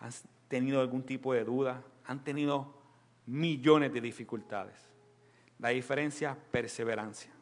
[0.00, 0.12] han
[0.48, 2.74] tenido algún tipo de duda, han tenido
[3.24, 4.76] millones de dificultades.
[5.58, 7.32] La diferencia, perseverancia.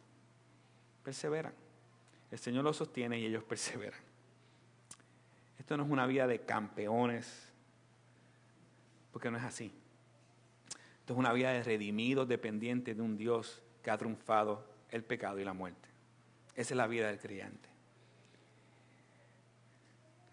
[1.03, 1.55] Perseveran.
[2.31, 4.01] El Señor los sostiene y ellos perseveran.
[5.59, 7.51] Esto no es una vida de campeones,
[9.13, 9.73] porque no es así.
[11.01, 15.39] Esto es una vida de redimidos dependientes de un Dios que ha triunfado el pecado
[15.39, 15.89] y la muerte.
[16.55, 17.69] Esa es la vida del creyente.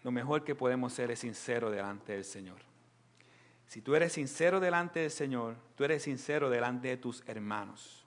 [0.02, 2.58] Lo mejor que podemos ser es sincero delante del Señor.
[3.66, 8.06] Si tú eres sincero delante del Señor, tú eres sincero delante de tus hermanos.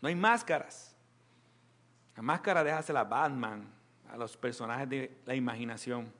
[0.00, 0.87] No hay máscaras.
[2.18, 3.72] La máscara déjasela a Batman,
[4.10, 6.12] a los personajes de la imaginación.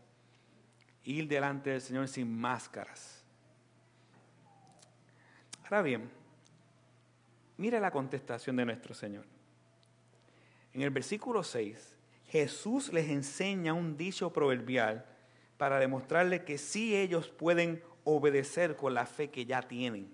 [1.02, 3.24] Ir delante del Señor sin máscaras.
[5.64, 6.08] Ahora bien,
[7.56, 9.24] mire la contestación de nuestro Señor.
[10.72, 11.96] En el versículo 6,
[12.28, 15.04] Jesús les enseña un dicho proverbial
[15.56, 20.08] para demostrarle que sí ellos pueden obedecer con la fe que ya tienen.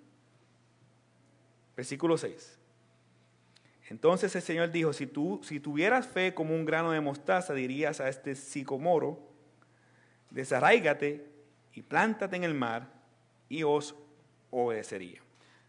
[1.77, 2.59] Versículo 6.
[3.91, 8.01] Entonces el Señor dijo, si tú si tuvieras fe como un grano de mostaza, dirías
[8.01, 9.19] a este sicomoro,
[10.31, 11.27] desarraígate
[11.75, 12.89] y plántate en el mar
[13.49, 13.95] y os
[14.51, 15.21] obedecería.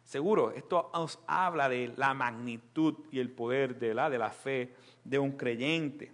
[0.03, 4.73] Seguro, esto os habla de la magnitud y el poder de la, fe
[5.03, 6.11] de un creyente.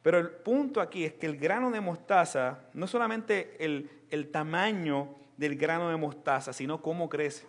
[0.00, 5.56] Pero el punto aquí es que el grano de mostaza, no solamente el tamaño del
[5.56, 7.46] grano de mostaza, sino cómo crece.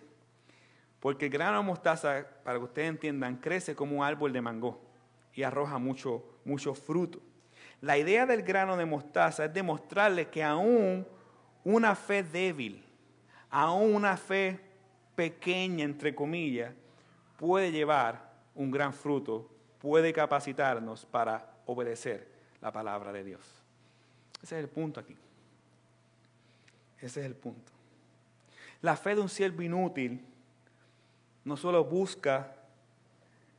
[1.00, 4.82] Porque el grano de mostaza, para que ustedes entiendan, crece como un árbol de mango
[5.34, 7.22] y arroja mucho, mucho fruto.
[7.82, 11.08] La idea del grano de mostaza es demostrarle que aún
[11.64, 12.84] una fe débil,
[13.50, 14.60] aún una fe
[15.16, 16.74] pequeña, entre comillas,
[17.38, 22.28] puede llevar un gran fruto, puede capacitarnos para obedecer
[22.62, 23.64] la palabra de Dios.
[24.44, 25.16] Ese es el punto aquí.
[27.00, 27.72] Ese es el punto.
[28.82, 30.26] La fe de un siervo inútil
[31.50, 32.56] no solo busca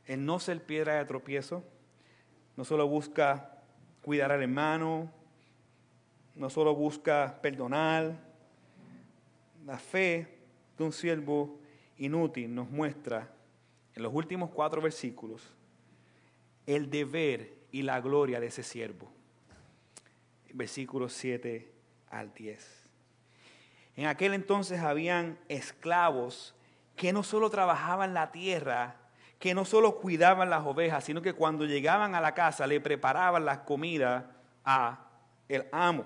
[0.05, 1.61] el no ser piedra de tropiezo,
[2.55, 3.61] no solo busca
[4.01, 5.11] cuidar al hermano,
[6.35, 8.17] no solo busca perdonar.
[9.65, 10.39] La fe
[10.77, 11.59] de un siervo
[11.97, 13.29] inútil nos muestra
[13.93, 15.53] en los últimos cuatro versículos
[16.65, 19.11] el deber y la gloria de ese siervo.
[20.53, 21.69] Versículos 7
[22.09, 22.89] al 10.
[23.97, 26.55] En aquel entonces habían esclavos
[26.95, 28.95] que no solo trabajaban la tierra,
[29.39, 33.43] que no solo cuidaban las ovejas, sino que cuando llegaban a la casa le preparaban
[33.43, 34.25] las comidas
[34.63, 34.99] a
[35.49, 36.05] el amo.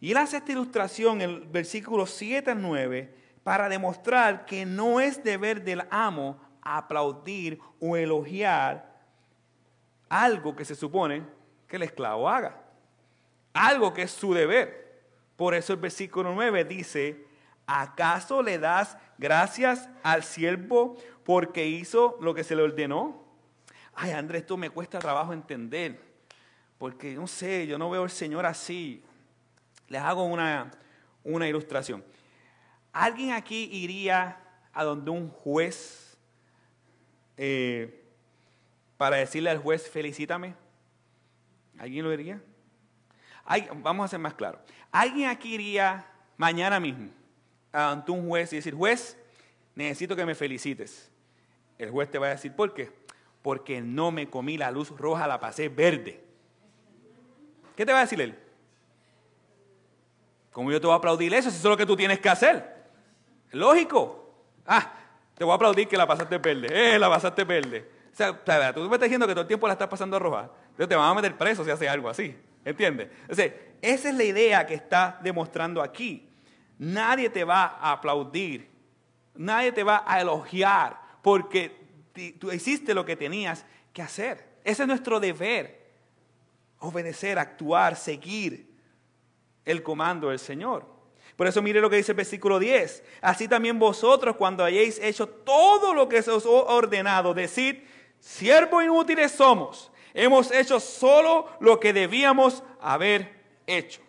[0.00, 5.00] Y él hace esta ilustración en el versículo 7 al 9 para demostrar que no
[5.00, 8.92] es deber del amo aplaudir o elogiar
[10.08, 11.22] algo que se supone
[11.66, 12.60] que el esclavo haga,
[13.54, 14.82] algo que es su deber.
[15.36, 17.24] Por eso el versículo 9 dice,
[17.66, 23.22] ¿acaso le das gracias al siervo porque hizo lo que se le ordenó?
[23.94, 26.00] Ay, Andrés, esto me cuesta trabajo entender,
[26.78, 29.02] porque no sé, yo no veo al Señor así.
[29.88, 30.70] Les hago una,
[31.24, 32.04] una ilustración.
[32.92, 34.38] ¿Alguien aquí iría
[34.72, 36.16] a donde un juez
[37.36, 38.02] eh,
[38.96, 40.54] para decirle al juez, felicítame?
[41.78, 42.40] ¿Alguien lo diría?
[43.82, 44.60] vamos a ser más claro.
[44.90, 47.10] ¿Alguien aquí iría mañana mismo
[47.72, 49.16] ante un juez y decir, juez,
[49.74, 51.10] necesito que me felicites?
[51.78, 52.90] El juez te va a decir, ¿por qué?
[53.42, 56.22] Porque no me comí la luz roja, la pasé verde.
[57.76, 58.38] ¿Qué te va a decir él?
[60.52, 62.28] ¿Cómo yo te voy a aplaudir eso si eso es lo que tú tienes que
[62.28, 62.84] hacer?
[63.52, 64.34] Lógico.
[64.66, 64.92] Ah,
[65.34, 66.68] te voy a aplaudir que la pasaste verde.
[66.70, 67.90] Eh, la pasaste verde.
[68.12, 70.50] O sea, tú me estás diciendo que todo el tiempo la estás pasando roja.
[70.70, 72.36] Entonces te van a meter preso si haces algo así.
[72.64, 73.08] ¿Entiendes?
[73.28, 76.28] O esa es la idea que está demostrando aquí.
[76.82, 78.68] Nadie te va a aplaudir.
[79.36, 81.70] Nadie te va a elogiar porque
[82.40, 84.44] tú hiciste lo que tenías que hacer.
[84.64, 85.80] Ese es nuestro deber.
[86.80, 88.66] Obedecer, actuar, seguir
[89.64, 90.84] el comando del Señor.
[91.36, 93.04] Por eso mire lo que dice el versículo 10.
[93.20, 97.76] Así también vosotros cuando hayáis hecho todo lo que os ha ordenado, decid,
[98.18, 99.92] siervos inútiles somos.
[100.14, 104.02] Hemos hecho solo lo que debíamos haber hecho.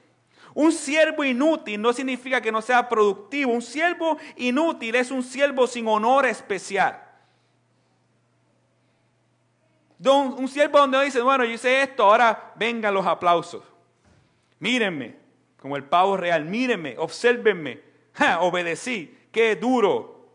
[0.54, 3.52] Un siervo inútil no significa que no sea productivo.
[3.52, 7.02] Un siervo inútil es un siervo sin honor especial.
[10.06, 13.64] Un siervo donde dice, bueno, yo hice esto, ahora vengan los aplausos.
[14.60, 15.16] Mírenme,
[15.58, 17.82] como el pavo real, mírenme, obsérvenme,
[18.40, 20.28] obedecí, qué duro.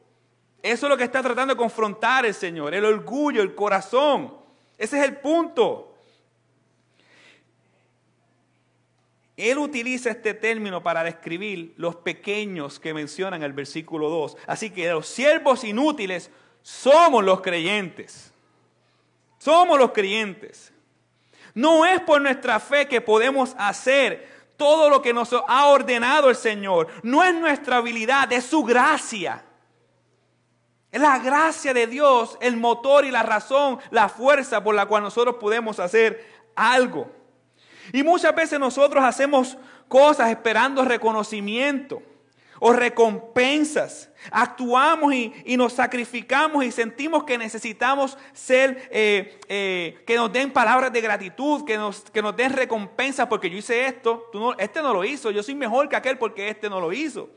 [0.62, 4.34] Eso es lo que está tratando de confrontar el Señor, el orgullo, el corazón.
[4.76, 5.87] Ese es el punto.
[9.38, 14.36] Él utiliza este término para describir los pequeños que mencionan el versículo 2.
[14.48, 16.28] Así que los siervos inútiles
[16.60, 18.32] somos los creyentes.
[19.38, 20.72] Somos los creyentes.
[21.54, 26.36] No es por nuestra fe que podemos hacer todo lo que nos ha ordenado el
[26.36, 26.88] Señor.
[27.04, 29.44] No es nuestra habilidad, es su gracia.
[30.90, 35.04] Es la gracia de Dios, el motor y la razón, la fuerza por la cual
[35.04, 36.26] nosotros podemos hacer
[36.56, 37.17] algo.
[37.92, 39.56] Y muchas veces nosotros hacemos
[39.88, 42.02] cosas esperando reconocimiento
[42.60, 44.10] o recompensas.
[44.30, 50.92] Actuamos y, nos sacrificamos y sentimos que necesitamos ser, eh, eh, que nos den palabras
[50.92, 54.82] de gratitud, que nos, que nos den recompensas porque yo hice esto, tú no, este
[54.82, 57.30] no lo hizo, yo soy mejor que aquel porque este no lo hizo.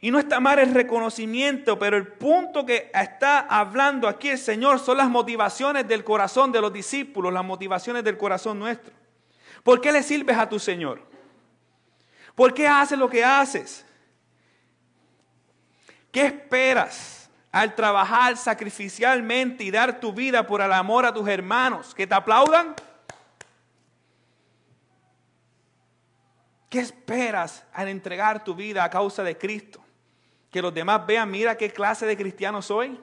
[0.00, 4.78] Y no está mal el reconocimiento, pero el punto que está hablando aquí el Señor
[4.78, 8.92] son las motivaciones del corazón de los discípulos, las motivaciones del corazón nuestro.
[9.64, 11.02] ¿Por qué le sirves a tu Señor?
[12.36, 13.84] ¿Por qué haces lo que haces?
[16.12, 21.92] ¿Qué esperas al trabajar sacrificialmente y dar tu vida por el amor a tus hermanos?
[21.92, 22.76] ¿Que te aplaudan?
[26.70, 29.82] ¿Qué esperas al entregar tu vida a causa de Cristo?
[30.50, 33.00] Que los demás vean, mira qué clase de cristiano soy.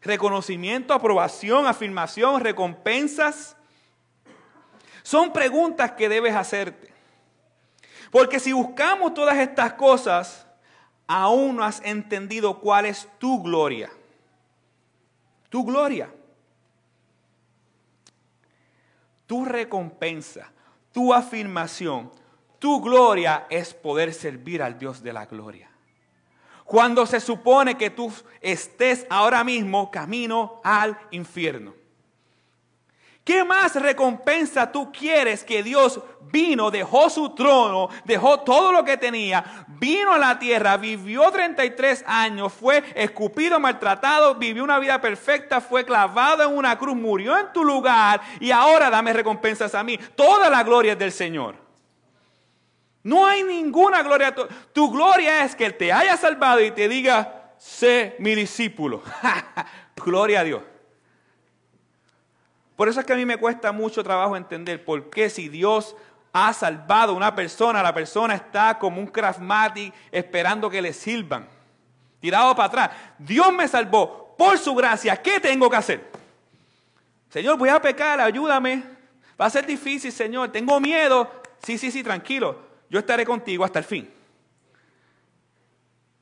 [0.00, 3.56] Reconocimiento, aprobación, afirmación, recompensas.
[5.02, 6.92] Son preguntas que debes hacerte.
[8.10, 10.46] Porque si buscamos todas estas cosas,
[11.06, 13.90] aún no has entendido cuál es tu gloria.
[15.48, 16.12] Tu gloria.
[19.26, 20.52] Tu recompensa,
[20.92, 22.10] tu afirmación,
[22.64, 25.68] tu gloria es poder servir al Dios de la gloria.
[26.64, 28.10] Cuando se supone que tú
[28.40, 31.74] estés ahora mismo camino al infierno.
[33.22, 38.96] ¿Qué más recompensa tú quieres que Dios vino, dejó su trono, dejó todo lo que
[38.96, 45.60] tenía, vino a la tierra, vivió 33 años, fue escupido, maltratado, vivió una vida perfecta,
[45.60, 49.98] fue clavado en una cruz, murió en tu lugar y ahora dame recompensas a mí?
[50.16, 51.63] Toda la gloria es del Señor.
[53.04, 54.34] No hay ninguna gloria.
[54.72, 59.02] Tu gloria es que te haya salvado y te diga, sé mi discípulo.
[60.04, 60.62] gloria a Dios.
[62.74, 65.94] Por eso es que a mí me cuesta mucho trabajo entender por qué si Dios
[66.32, 71.46] ha salvado a una persona, la persona está como un craftmatic esperando que le sirvan.
[72.20, 72.90] Tirado para atrás.
[73.18, 75.14] Dios me salvó por su gracia.
[75.20, 76.10] ¿Qué tengo que hacer?
[77.28, 78.82] Señor, voy a pecar, ayúdame.
[79.38, 80.50] Va a ser difícil, Señor.
[80.50, 81.30] Tengo miedo.
[81.62, 82.73] Sí, sí, sí, tranquilo.
[82.94, 84.08] Yo estaré contigo hasta el fin.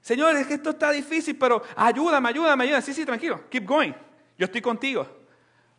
[0.00, 2.80] Señor, es que esto está difícil, pero ayúdame, ayúdame, ayúdame.
[2.80, 3.46] Sí, sí, tranquilo.
[3.50, 3.92] Keep going.
[4.38, 5.06] Yo estoy contigo.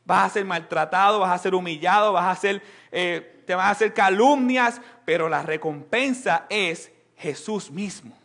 [0.06, 3.70] Vas a ser maltratado, vas a ser humillado, vas a ser, eh, te vas a
[3.72, 8.16] hacer calumnias, pero la recompensa es Jesús mismo.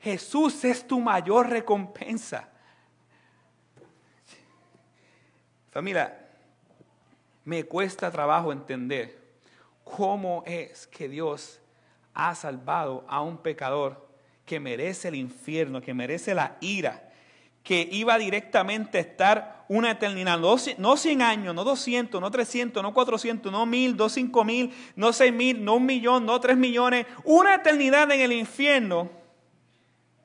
[0.00, 2.50] Jesús es tu mayor recompensa.
[5.70, 6.18] Familia,
[7.46, 9.25] me cuesta trabajo entender
[9.86, 11.60] cómo es que Dios
[12.12, 14.08] ha salvado a un pecador
[14.44, 17.12] que merece el infierno, que merece la ira,
[17.62, 22.92] que iba directamente a estar una eternidad, no 100 años, no 200, no 300, no
[22.92, 28.10] 400, no 1000, no 5000, no 6000, no un millón, no 3 millones, una eternidad
[28.10, 29.10] en el infierno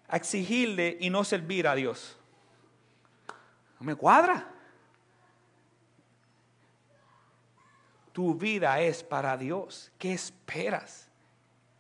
[0.08, 2.18] a exigirle y no servir a Dios.
[3.80, 4.51] No me cuadra.
[8.12, 9.92] Tu vida es para Dios.
[9.98, 11.10] ¿Qué esperas?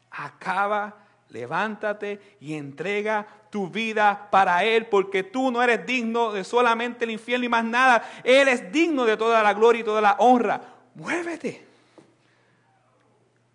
[0.09, 1.01] Acaba
[1.31, 7.11] levántate y entrega tu vida para Él, porque tú no eres digno de solamente el
[7.11, 8.03] infierno y más nada.
[8.23, 10.61] Él es digno de toda la gloria y toda la honra.
[10.95, 11.65] Muévete.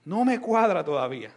[0.05, 1.31] No me cuadra todavía.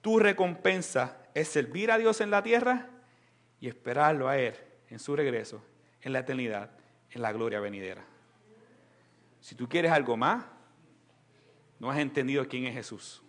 [0.00, 2.88] Tu recompensa es servir a Dios en la tierra
[3.60, 4.54] y esperarlo a Él
[4.90, 5.62] en su regreso,
[6.00, 6.70] en la eternidad,
[7.10, 8.04] en la gloria venidera.
[9.42, 10.44] Si tú quieres algo más,
[11.80, 13.20] no has entendido quién es Jesús.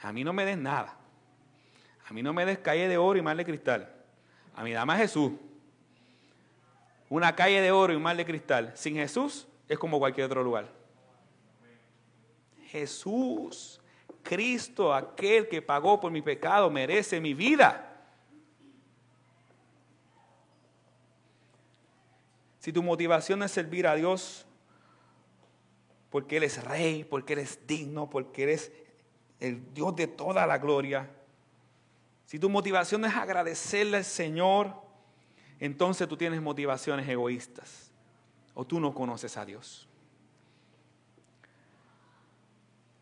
[0.00, 0.96] A mí no me des nada.
[2.06, 3.92] A mí no me des calle de oro y mal de cristal.
[4.54, 5.32] A mí dame a Jesús.
[7.08, 8.72] Una calle de oro y mal de cristal.
[8.76, 10.70] Sin Jesús es como cualquier otro lugar.
[12.66, 13.80] Jesús,
[14.22, 17.90] Cristo, aquel que pagó por mi pecado, merece mi vida.
[22.60, 24.46] Si tu motivación es servir a Dios
[26.14, 28.70] porque Él es rey, porque Él es digno, porque eres
[29.40, 31.10] el Dios de toda la gloria,
[32.24, 34.76] si tu motivación es agradecerle al Señor,
[35.58, 37.90] entonces tú tienes motivaciones egoístas
[38.54, 39.88] o tú no conoces a Dios.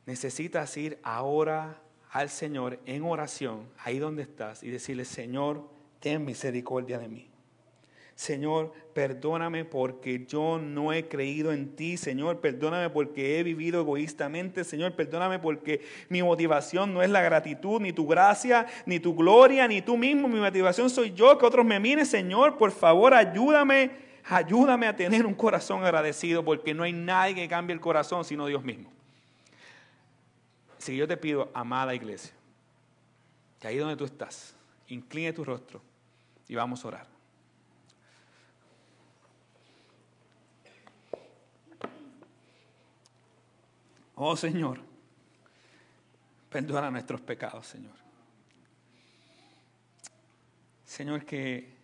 [0.07, 1.83] Necesitas ir ahora
[2.13, 5.69] al Señor en oración, ahí donde estás, y decirle, Señor,
[6.01, 7.32] ten misericordia de mí.
[8.23, 11.97] Señor, perdóname porque yo no he creído en ti.
[11.97, 14.63] Señor, perdóname porque he vivido egoístamente.
[14.63, 19.67] Señor, perdóname porque mi motivación no es la gratitud, ni tu gracia, ni tu gloria,
[19.67, 20.29] ni tú mismo.
[20.29, 22.07] Mi motivación soy yo, que otros me miren.
[22.07, 23.91] Señor, por favor, ayúdame,
[24.27, 28.47] ayúdame a tener un corazón agradecido porque no hay nadie que cambie el corazón sino
[28.47, 28.89] Dios mismo.
[30.79, 32.33] Así que yo te pido, amada iglesia,
[33.59, 34.55] que ahí donde tú estás,
[34.87, 35.83] incline tu rostro
[36.47, 37.12] y vamos a orar.
[44.25, 44.79] Oh Señor,
[46.49, 47.97] perdona nuestros pecados, Señor.
[50.85, 51.75] Señor, que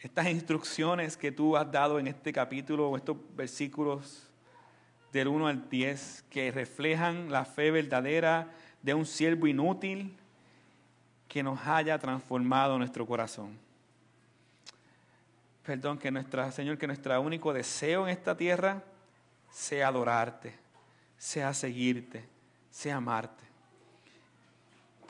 [0.00, 4.26] estas instrucciones que tú has dado en este capítulo, estos versículos
[5.12, 10.16] del 1 al 10, que reflejan la fe verdadera de un siervo inútil
[11.28, 13.58] que nos haya transformado nuestro corazón.
[15.62, 18.82] Perdón, que nuestra, Señor, que nuestro único deseo en esta tierra
[19.50, 20.63] sea adorarte
[21.24, 22.22] sea seguirte,
[22.68, 23.44] sea amarte.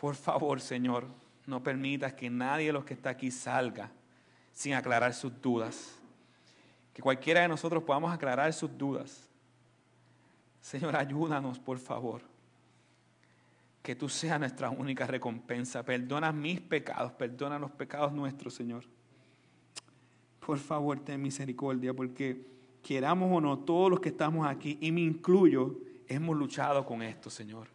[0.00, 1.08] Por favor, Señor,
[1.44, 3.90] no permitas que nadie de los que está aquí salga
[4.52, 5.98] sin aclarar sus dudas.
[6.92, 9.28] Que cualquiera de nosotros podamos aclarar sus dudas.
[10.60, 12.22] Señor, ayúdanos, por favor.
[13.82, 15.82] Que tú seas nuestra única recompensa.
[15.82, 18.84] Perdona mis pecados, perdona los pecados nuestros, Señor.
[20.46, 22.46] Por favor, ten misericordia, porque
[22.84, 25.76] queramos o no, todos los que estamos aquí, y me incluyo,
[26.08, 27.68] hemos luchado con esto, Señor.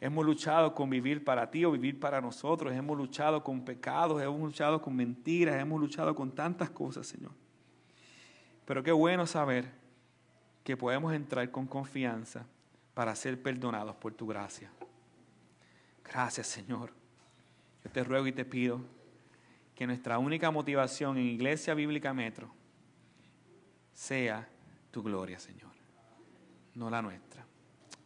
[0.00, 2.72] Hemos luchado con vivir para ti o vivir para nosotros.
[2.74, 7.32] Hemos luchado con pecados, hemos luchado con mentiras, hemos luchado con tantas cosas, Señor.
[8.66, 9.70] Pero qué bueno saber
[10.64, 12.44] que podemos entrar con confianza
[12.92, 14.70] para ser perdonados por tu gracia.
[16.04, 16.92] Gracias, Señor.
[17.84, 18.80] Yo te ruego y te pido
[19.74, 22.50] que nuestra única motivación en Iglesia Bíblica Metro
[23.92, 24.48] sea
[24.90, 25.70] tu gloria, Señor,
[26.74, 27.45] no la nuestra.